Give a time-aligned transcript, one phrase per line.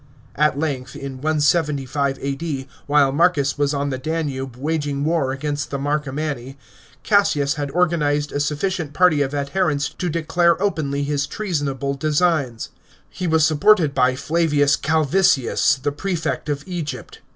[0.35, 5.77] At length, in 175 A.D., while Marcus was on the Danube waging war against the
[5.77, 6.57] Marcomauni,
[7.03, 12.69] Gassins had organised a sufficient party of adherents to declare openly his treasonable designs.
[13.11, 17.21] He was supported by Flavins Calvisius, the prefect of Egypt.